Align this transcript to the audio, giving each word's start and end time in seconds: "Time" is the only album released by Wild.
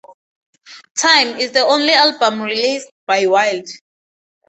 "Time" 0.97 1.37
is 1.39 1.51
the 1.51 1.59
only 1.59 1.93
album 1.93 2.41
released 2.41 2.89
by 3.05 3.27
Wild. 3.27 3.67